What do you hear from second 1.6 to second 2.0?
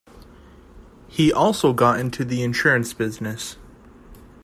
got